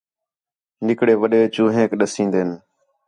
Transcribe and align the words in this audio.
نِکڑے 0.85 1.13
وݙے 1.21 1.41
چوہینک 1.55 1.91
ݙسین٘دِن 1.99 2.49